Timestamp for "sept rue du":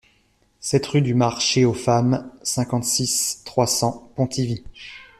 0.59-1.13